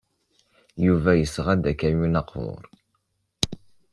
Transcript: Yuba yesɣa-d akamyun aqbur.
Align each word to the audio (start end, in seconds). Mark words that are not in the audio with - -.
Yuba 0.85 1.11
yesɣa-d 1.15 1.63
akamyun 1.71 2.19
aqbur. 2.21 2.63